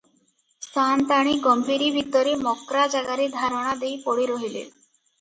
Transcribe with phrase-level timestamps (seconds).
[0.67, 4.69] ସାଅନ୍ତାଣୀ ଗମ୍ଭୀରି ଭିତରେ ମକ୍ରା ଜାଗାରେ ଧାରଣା ଦେଇ ପଡ଼ି ରହିଲେ।